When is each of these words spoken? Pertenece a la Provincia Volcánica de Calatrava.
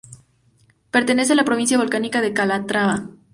Pertenece 0.89 1.33
a 1.33 1.35
la 1.35 1.45
Provincia 1.45 1.77
Volcánica 1.77 2.21
de 2.21 2.33
Calatrava. 2.33 3.07